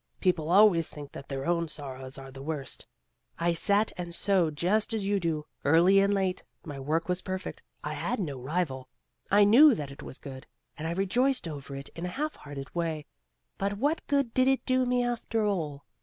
[0.19, 2.87] People always think that their own sorrows are the worst.
[3.37, 7.61] I sat and sewed just as you do early and late; my work was perfect;
[7.83, 8.89] I had no rival.
[9.29, 12.73] I knew that it was good, and I rejoiced over it in a half hearted
[12.73, 13.05] way;
[13.59, 15.85] but what good did it do me after all?